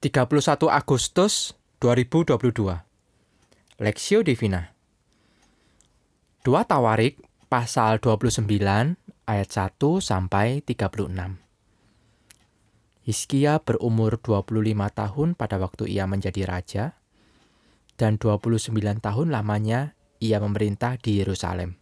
[0.00, 1.52] 31 Agustus
[1.84, 2.32] 2022
[3.84, 4.72] Lexio Divina
[6.40, 7.20] 2 Tawarik
[7.52, 8.48] pasal 29
[9.28, 11.36] ayat 1 sampai 36
[13.04, 16.96] Hizkia berumur 25 tahun pada waktu ia menjadi raja
[18.00, 18.72] dan 29
[19.04, 21.76] tahun lamanya ia memerintah di Yerusalem.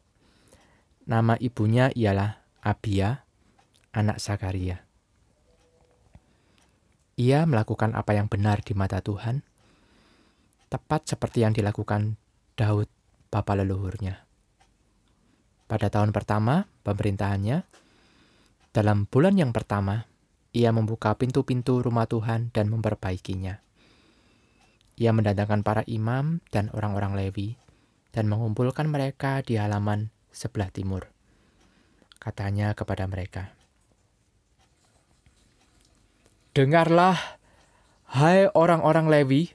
[1.06, 3.22] Nama ibunya ialah Abia,
[3.94, 4.87] anak Sakaria.
[7.18, 9.42] Ia melakukan apa yang benar di mata Tuhan,
[10.70, 12.14] tepat seperti yang dilakukan
[12.54, 12.86] Daud,
[13.26, 14.22] bapa leluhurnya.
[15.66, 17.66] Pada tahun pertama pemerintahannya,
[18.70, 20.06] dalam bulan yang pertama,
[20.54, 23.58] ia membuka pintu-pintu rumah Tuhan dan memperbaikinya.
[24.94, 27.58] Ia mendatangkan para imam dan orang-orang Lewi
[28.14, 31.10] dan mengumpulkan mereka di halaman sebelah timur.
[32.22, 33.58] Katanya kepada mereka,
[36.58, 37.14] Dengarlah,
[38.18, 39.54] hai orang-orang Lewi,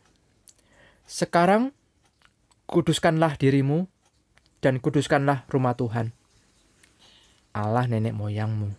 [1.03, 1.75] sekarang
[2.63, 3.91] kuduskanlah dirimu
[4.63, 6.15] dan kuduskanlah rumah Tuhan,
[7.51, 8.71] Allah nenek moyangmu.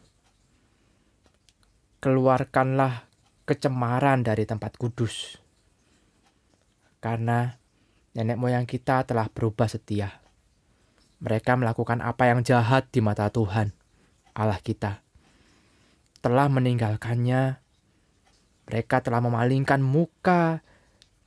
[2.00, 3.04] Keluarkanlah
[3.44, 5.36] kecemaran dari tempat kudus,
[7.04, 7.60] karena
[8.16, 10.24] nenek moyang kita telah berubah setia.
[11.20, 13.76] Mereka melakukan apa yang jahat di mata Tuhan,
[14.32, 15.04] Allah kita.
[16.24, 17.63] Telah meninggalkannya
[18.64, 20.64] mereka telah memalingkan muka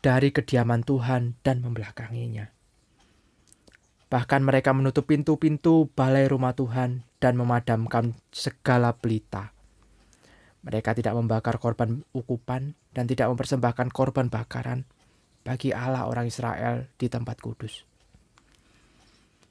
[0.01, 2.49] dari kediaman Tuhan dan membelakanginya.
[4.07, 9.51] Bahkan mereka menutup pintu-pintu balai rumah Tuhan dan memadamkan segala pelita.
[10.63, 14.87] Mereka tidak membakar korban ukupan dan tidak mempersembahkan korban bakaran
[15.43, 17.83] bagi Allah orang Israel di tempat kudus.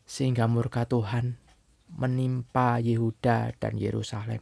[0.09, 1.37] Sehingga murka Tuhan
[1.92, 4.41] menimpa Yehuda dan Yerusalem.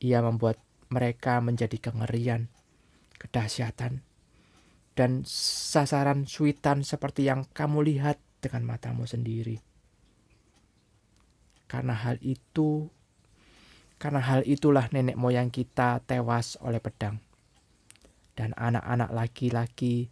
[0.00, 0.63] Ia membuat
[0.94, 2.46] mereka menjadi kengerian,
[3.18, 4.06] kedahsyatan,
[4.94, 9.58] dan sasaran suitan seperti yang kamu lihat dengan matamu sendiri.
[11.66, 12.86] Karena hal itu,
[13.98, 17.18] karena hal itulah nenek moyang kita tewas oleh pedang.
[18.38, 20.10] Dan anak-anak laki-laki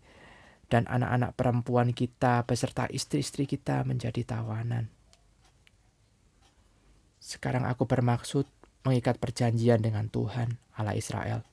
[0.73, 4.89] dan anak-anak perempuan kita beserta istri-istri kita menjadi tawanan.
[7.21, 8.49] Sekarang aku bermaksud
[8.83, 11.47] mengikat perjanjian dengan Tuhan Allah Israel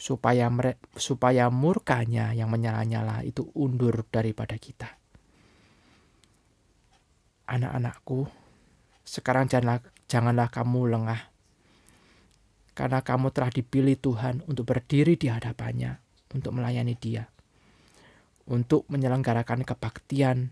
[0.00, 0.48] supaya
[0.96, 4.96] supaya murkanya yang menyala-nyala itu undur daripada kita.
[7.44, 8.24] Anak-anakku,
[9.04, 11.20] sekarang janganlah, janganlah kamu lengah,
[12.72, 16.00] karena kamu telah dipilih Tuhan untuk berdiri di hadapannya,
[16.32, 17.28] untuk melayani Dia,
[18.48, 20.48] untuk menyelenggarakan kebaktian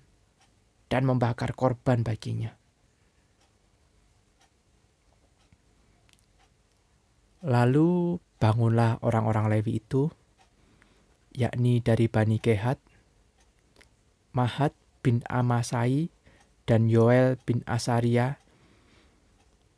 [0.93, 2.58] dan membakar korban baginya.
[7.39, 10.11] Lalu bangunlah orang-orang Lewi itu,
[11.31, 12.83] yakni dari Bani Kehat,
[14.35, 14.75] Mahat
[15.07, 16.11] bin Amasai,
[16.67, 18.43] dan Yoel bin Asaria,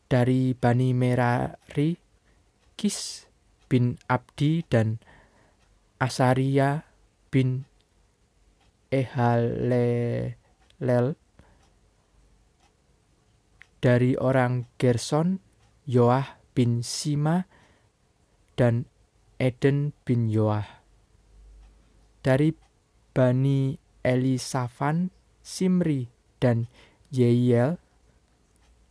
[0.08, 2.00] dari Bani Merari,
[2.80, 3.28] Kis
[3.68, 4.96] bin Abdi, dan
[6.00, 6.88] Asaria
[7.28, 7.68] bin
[8.88, 10.40] Ehalelel,
[13.84, 15.44] dari orang Gerson,
[15.84, 17.46] Yoah bin Sima
[18.58, 18.84] dan
[19.40, 20.84] Eden bin Yoah.
[22.20, 22.52] Dari
[23.16, 25.08] Bani Elisafan,
[25.40, 26.68] Simri, dan
[27.08, 27.80] Yeiel.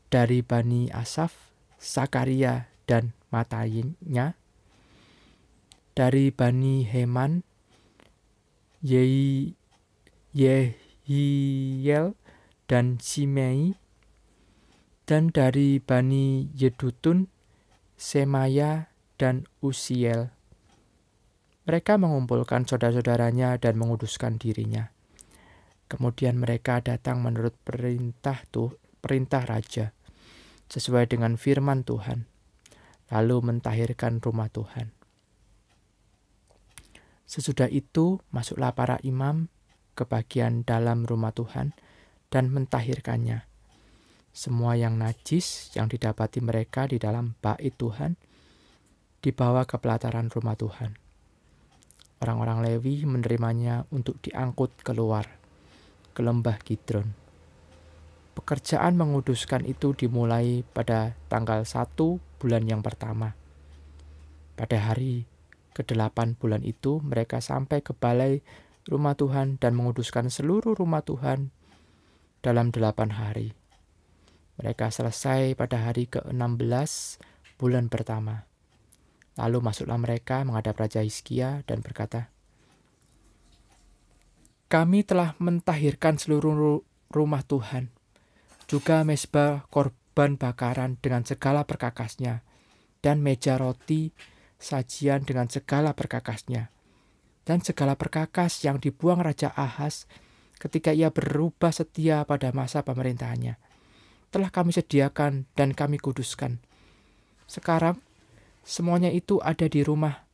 [0.10, 4.34] Dari Bani Asaf, Sakaria, dan Matainya.
[5.94, 7.46] Dari Bani Heman,
[8.82, 9.54] Yei,
[10.34, 12.18] Yehiel,
[12.66, 13.78] dan Simei.
[15.06, 17.30] Dan dari Bani Yedutun,
[18.00, 20.32] Semaya, dan Usiel.
[21.68, 24.96] Mereka mengumpulkan saudara-saudaranya dan menguduskan dirinya.
[25.92, 29.92] Kemudian mereka datang menurut perintah tuh, perintah raja,
[30.72, 32.24] sesuai dengan firman Tuhan,
[33.12, 34.96] lalu mentahirkan rumah Tuhan.
[37.28, 39.52] Sesudah itu masuklah para imam
[40.00, 41.76] ke bagian dalam rumah Tuhan
[42.32, 43.49] dan mentahirkannya
[44.32, 48.16] semua yang najis yang didapati mereka di dalam bait Tuhan
[49.20, 50.96] dibawa ke pelataran rumah Tuhan.
[52.20, 55.28] Orang-orang Lewi menerimanya untuk diangkut keluar
[56.12, 57.16] ke lembah Kidron.
[58.36, 61.96] Pekerjaan menguduskan itu dimulai pada tanggal 1
[62.40, 63.36] bulan yang pertama.
[64.56, 65.28] Pada hari
[65.76, 68.44] ke-8 bulan itu mereka sampai ke balai
[68.88, 71.52] rumah Tuhan dan menguduskan seluruh rumah Tuhan
[72.44, 73.59] dalam delapan hari.
[74.60, 76.92] Mereka selesai pada hari ke-16
[77.56, 78.44] bulan pertama.
[79.40, 82.28] Lalu masuklah mereka menghadap Raja Hizkia dan berkata,
[84.68, 87.88] Kami telah mentahirkan seluruh rumah Tuhan,
[88.68, 92.44] juga mesbah korban bakaran dengan segala perkakasnya,
[93.00, 94.12] dan meja roti
[94.60, 96.68] sajian dengan segala perkakasnya,
[97.48, 100.04] dan segala perkakas yang dibuang Raja Ahas
[100.60, 103.69] ketika ia berubah setia pada masa pemerintahannya.
[104.30, 106.62] Telah kami sediakan dan kami kuduskan.
[107.50, 107.98] Sekarang
[108.70, 110.30] Semuanya itu ada di rumah.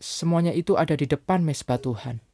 [0.00, 2.24] Semuanya itu ada di depan mesbah Tuhan.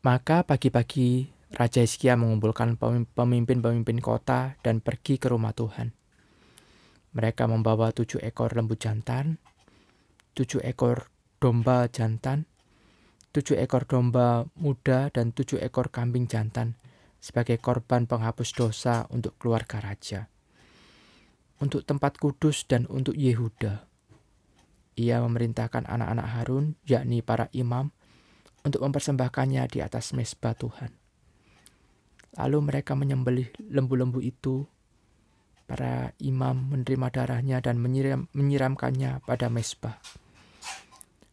[0.00, 2.80] Maka pagi-pagi Raja Hizkia mengumpulkan
[3.12, 5.92] pemimpin-pemimpin kota dan pergi ke rumah Tuhan.
[7.12, 9.36] Mereka membawa tujuh ekor lembu jantan,
[10.32, 12.48] tujuh ekor domba jantan,
[13.36, 16.80] tujuh ekor domba muda, dan tujuh ekor kambing jantan
[17.20, 20.32] sebagai korban penghapus dosa untuk keluarga raja
[21.60, 23.88] untuk tempat kudus dan untuk Yehuda.
[24.96, 27.92] Ia memerintahkan anak-anak Harun, yakni para imam,
[28.64, 30.92] untuk mempersembahkannya di atas mesbah Tuhan.
[32.36, 34.64] Lalu mereka menyembelih lembu-lembu itu.
[35.66, 39.98] Para imam menerima darahnya dan menyiram, menyiramkannya pada mesbah.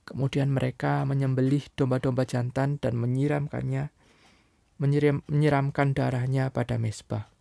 [0.03, 3.91] Kemudian mereka menyembelih domba-domba jantan dan menyiramkannya,
[4.79, 7.31] menyiram, menyiramkan darahnya pada mesbah.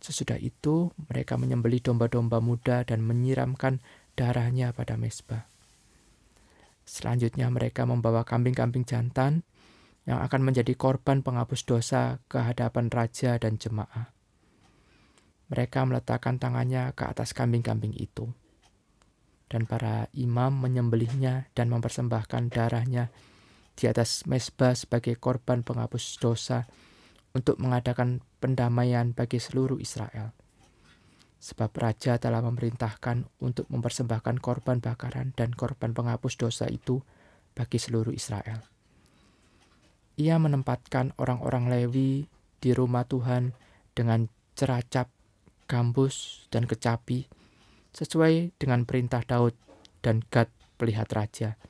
[0.00, 3.84] Sesudah itu, mereka menyembeli domba-domba muda dan menyiramkan
[4.16, 5.44] darahnya pada mesbah.
[6.88, 9.44] Selanjutnya, mereka membawa kambing-kambing jantan
[10.08, 14.08] yang akan menjadi korban penghapus dosa ke hadapan raja dan jemaah.
[15.52, 18.32] Mereka meletakkan tangannya ke atas kambing-kambing itu,
[19.50, 23.10] dan para imam menyembelihnya dan mempersembahkan darahnya
[23.74, 26.70] di atas mesbah sebagai korban penghapus dosa
[27.34, 30.30] untuk mengadakan pendamaian bagi seluruh Israel.
[31.40, 37.02] Sebab raja telah memerintahkan untuk mempersembahkan korban bakaran dan korban penghapus dosa itu
[37.56, 38.60] bagi seluruh Israel.
[40.20, 42.28] Ia menempatkan orang-orang Lewi
[42.60, 43.56] di rumah Tuhan
[43.96, 45.08] dengan ceracap,
[45.64, 47.39] gambus, dan kecapi,
[47.92, 49.54] sesuai dengan perintah Daud
[50.00, 50.48] dan Gad
[50.80, 51.60] pelihat raja,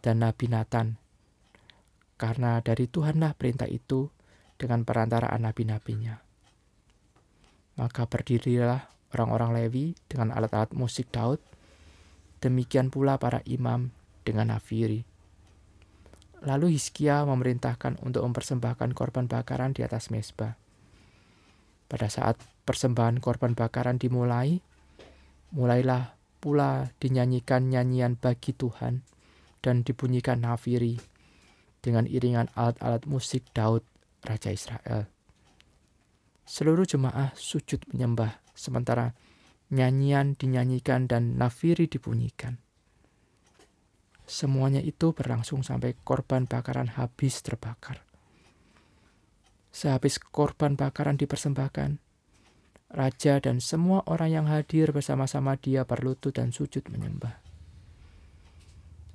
[0.00, 0.96] dan Nabi Nathan.
[2.16, 4.08] Karena dari Tuhanlah perintah itu,
[4.54, 6.22] dengan perantaraan nabi-nabinya.
[7.74, 11.42] Maka berdirilah orang-orang Lewi dengan alat-alat musik Daud,
[12.38, 13.90] demikian pula para imam
[14.22, 15.02] dengan nafiri.
[16.44, 20.54] Lalu Hizkia memerintahkan untuk mempersembahkan korban bakaran di atas mesbah.
[21.88, 22.36] Pada saat
[22.68, 24.60] persembahan korban bakaran dimulai,
[25.54, 29.06] mulailah pula dinyanyikan nyanyian bagi Tuhan
[29.62, 31.00] dan dibunyikan nafiri
[31.80, 33.86] dengan iringan alat-alat musik Daud
[34.26, 35.08] Raja Israel.
[36.44, 39.16] Seluruh jemaah sujud menyembah, sementara
[39.72, 42.60] nyanyian dinyanyikan dan nafiri dibunyikan.
[44.28, 48.04] Semuanya itu berlangsung sampai korban bakaran habis terbakar.
[49.72, 52.03] Sehabis korban bakaran dipersembahkan,
[52.94, 57.42] raja dan semua orang yang hadir bersama-sama dia berlutut dan sujud menyembah.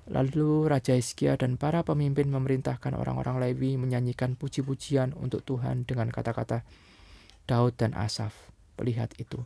[0.10, 6.66] Lalu Raja Hizkia dan para pemimpin memerintahkan orang-orang Lewi menyanyikan puji-pujian untuk Tuhan dengan kata-kata
[7.48, 8.34] Daud dan Asaf,
[8.76, 9.46] pelihat itu.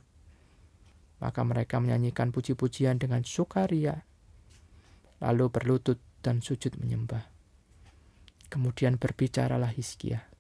[1.20, 4.08] Maka mereka menyanyikan puji-pujian dengan sukaria,
[5.20, 7.28] lalu berlutut dan sujud menyembah.
[8.48, 10.33] Kemudian berbicaralah Hizkia.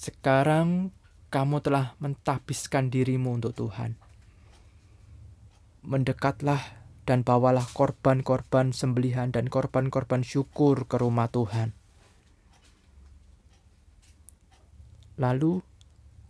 [0.00, 0.96] Sekarang
[1.28, 4.00] kamu telah mentahbiskan dirimu untuk Tuhan.
[5.84, 11.76] Mendekatlah dan bawalah korban-korban sembelihan dan korban-korban syukur ke rumah Tuhan.
[15.20, 15.60] Lalu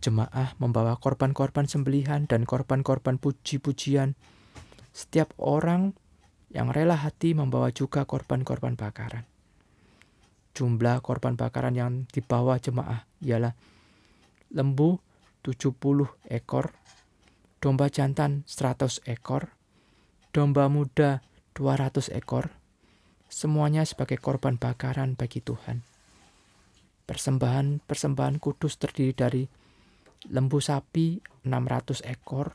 [0.03, 4.19] jemaah membawa korban-korban sembelihan dan korban-korban puji-pujian.
[4.91, 5.95] Setiap orang
[6.51, 9.23] yang rela hati membawa juga korban-korban bakaran.
[10.59, 13.53] Jumlah korban bakaran yang dibawa jemaah ialah
[14.51, 14.99] lembu
[15.45, 15.73] 70
[16.29, 16.75] ekor,
[17.57, 19.53] domba jantan 100 ekor,
[20.29, 21.25] domba muda
[21.57, 22.53] 200 ekor,
[23.31, 25.81] semuanya sebagai korban bakaran bagi Tuhan.
[27.05, 29.43] Persembahan-persembahan kudus terdiri dari
[30.29, 32.53] lembu sapi 600 ekor,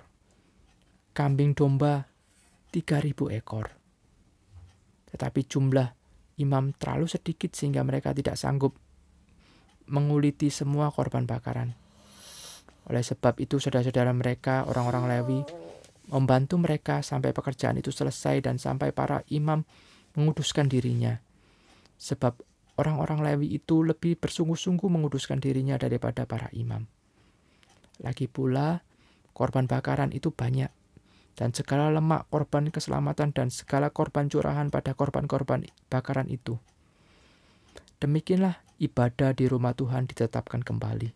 [1.10, 2.06] kambing domba
[2.70, 3.66] 3000 ekor.
[5.10, 5.88] Tetapi jumlah
[6.38, 8.85] imam terlalu sedikit sehingga mereka tidak sanggup
[9.86, 11.74] menguliti semua korban bakaran.
[12.86, 15.40] Oleh sebab itu saudara-saudara mereka, orang-orang Lewi,
[16.06, 19.66] membantu mereka sampai pekerjaan itu selesai dan sampai para imam
[20.14, 21.18] menguduskan dirinya.
[21.98, 22.38] Sebab
[22.78, 26.86] orang-orang Lewi itu lebih bersungguh-sungguh menguduskan dirinya daripada para imam.
[27.98, 28.84] Lagi pula,
[29.34, 30.70] korban bakaran itu banyak,
[31.36, 36.56] dan segala lemak korban keselamatan dan segala korban curahan pada korban-korban bakaran itu.
[38.00, 41.12] Demikianlah ibadah di rumah Tuhan ditetapkan kembali.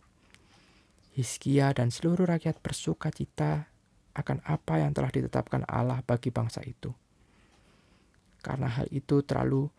[1.11, 3.67] Hiskia dan seluruh rakyat bersuka cita
[4.15, 6.91] akan apa yang telah ditetapkan Allah bagi bangsa itu.
[8.41, 9.69] Karena hal itu terlalu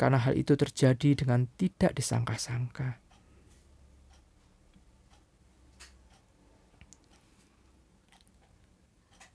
[0.00, 2.96] karena hal itu terjadi dengan tidak disangka-sangka.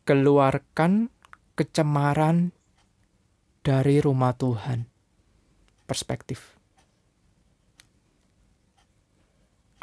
[0.06, 1.14] Keluarkan
[1.54, 2.54] kecemaran
[3.62, 4.90] dari rumah Tuhan.
[5.86, 6.55] Perspektif.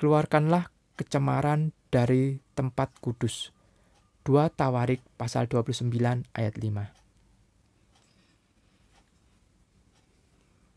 [0.02, 0.66] Keluarkanlah
[0.98, 3.54] kecemaran dari tempat kudus.
[4.26, 6.90] 2 Tawarik pasal 29 ayat 5.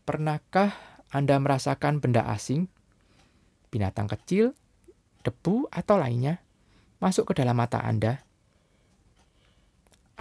[0.06, 0.78] Pernahkah
[1.10, 2.70] Anda merasakan benda asing,
[3.74, 4.54] binatang kecil,
[5.26, 6.38] debu, atau lainnya
[7.02, 8.22] masuk ke dalam mata Anda?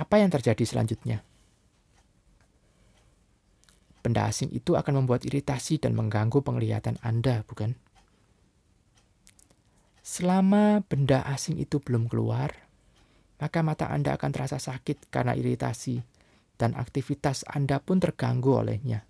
[0.02, 1.22] Apa yang terjadi selanjutnya?
[4.02, 7.86] Benda asing itu akan membuat iritasi dan mengganggu penglihatan Anda, bukan?
[10.06, 12.54] Selama benda asing itu belum keluar,
[13.42, 16.06] maka mata Anda akan terasa sakit karena iritasi,
[16.62, 19.02] dan aktivitas Anda pun terganggu olehnya.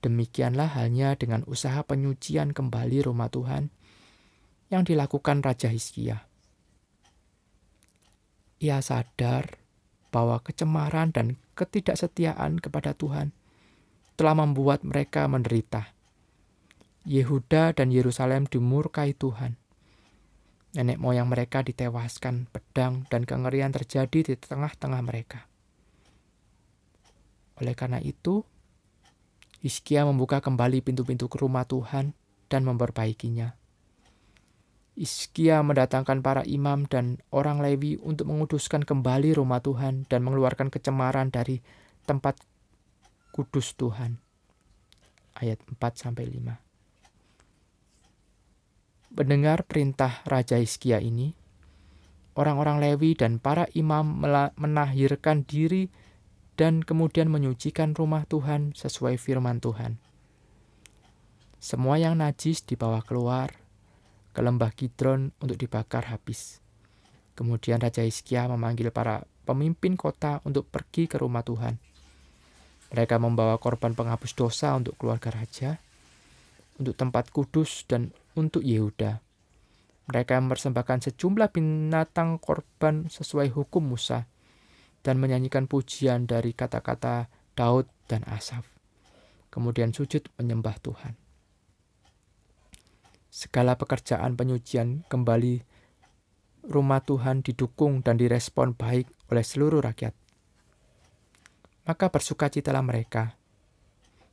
[0.00, 3.68] Demikianlah halnya dengan usaha penyucian kembali rumah Tuhan
[4.72, 6.24] yang dilakukan Raja Hizkia.
[8.64, 9.60] Ia sadar
[10.08, 13.36] bahwa kecemaran dan ketidaksetiaan kepada Tuhan
[14.16, 15.92] telah membuat mereka menderita.
[17.02, 19.58] Yehuda dan Yerusalem dimurkai Tuhan.
[20.78, 25.50] Nenek moyang mereka ditewaskan, pedang dan kengerian terjadi di tengah-tengah mereka.
[27.58, 28.46] Oleh karena itu,
[29.60, 32.14] Hizkia membuka kembali pintu-pintu ke rumah Tuhan
[32.46, 33.54] dan memperbaikinya.
[34.94, 41.34] Hizkia mendatangkan para imam dan orang Lewi untuk menguduskan kembali rumah Tuhan dan mengeluarkan kecemaran
[41.34, 41.58] dari
[42.06, 42.38] tempat
[43.34, 44.22] kudus Tuhan.
[45.34, 46.71] Ayat 4 sampai 5.
[49.12, 51.36] Mendengar perintah Raja Hizkia ini,
[52.32, 54.24] orang-orang Lewi dan para imam
[54.56, 55.92] menahirkan diri
[56.56, 60.00] dan kemudian menyucikan rumah Tuhan sesuai firman Tuhan.
[61.60, 63.52] Semua yang najis dibawa keluar
[64.32, 66.64] ke lembah Kidron untuk dibakar habis.
[67.36, 71.76] Kemudian Raja Hizkia memanggil para pemimpin kota untuk pergi ke rumah Tuhan.
[72.96, 75.80] Mereka membawa korban penghapus dosa untuk keluarga raja,
[76.80, 79.20] untuk tempat kudus, dan untuk Yehuda.
[80.10, 84.26] Mereka mempersembahkan sejumlah binatang korban sesuai hukum Musa
[85.02, 88.66] dan menyanyikan pujian dari kata-kata Daud dan Asaf.
[89.52, 91.14] Kemudian sujud menyembah Tuhan.
[93.32, 95.64] Segala pekerjaan penyucian kembali
[96.68, 100.14] rumah Tuhan didukung dan direspon baik oleh seluruh rakyat.
[101.82, 103.34] Maka bersukacitalah mereka,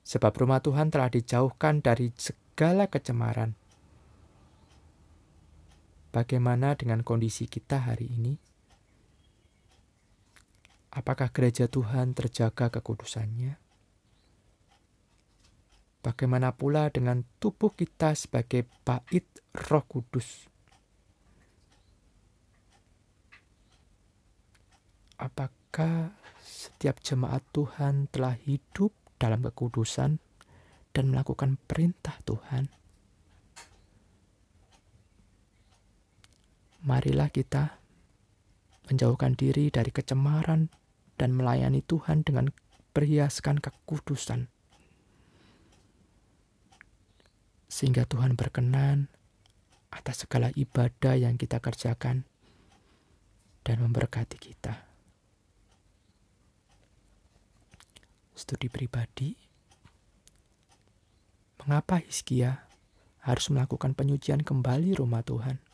[0.06, 3.58] sebab rumah Tuhan telah dijauhkan dari segala kecemaran.
[6.10, 8.34] Bagaimana dengan kondisi kita hari ini?
[10.90, 13.62] Apakah gereja Tuhan terjaga kekudusannya?
[16.02, 19.30] Bagaimana pula dengan tubuh kita sebagai bait
[19.70, 20.50] Roh Kudus?
[25.22, 28.90] Apakah setiap jemaat Tuhan telah hidup
[29.22, 30.18] dalam kekudusan
[30.90, 32.79] dan melakukan perintah Tuhan?
[36.80, 37.80] Marilah kita
[38.88, 40.72] menjauhkan diri dari kecemaran
[41.20, 42.50] dan melayani Tuhan dengan
[42.96, 44.48] perhiaskan kekudusan.
[47.70, 49.12] Sehingga Tuhan berkenan
[49.94, 52.26] atas segala ibadah yang kita kerjakan
[53.62, 54.90] dan memberkati kita.
[58.34, 59.36] Studi pribadi
[61.60, 62.66] Mengapa Hizkia
[63.22, 65.69] harus melakukan penyucian kembali rumah Tuhan?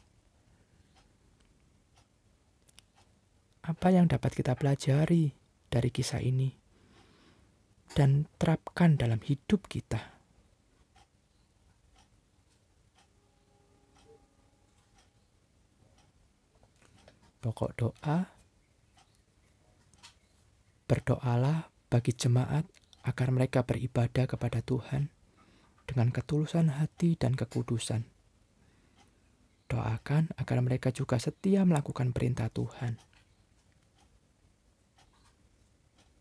[3.66, 5.34] Apa yang dapat kita pelajari
[5.74, 6.54] dari kisah ini
[7.98, 10.14] dan terapkan dalam hidup kita.
[17.42, 18.18] Pokok doa,
[20.86, 22.66] berdoalah bagi jemaat
[23.06, 25.10] agar mereka beribadah kepada Tuhan
[25.90, 28.06] dengan ketulusan hati dan kekudusan.
[29.70, 33.15] Doakan agar mereka juga setia melakukan perintah Tuhan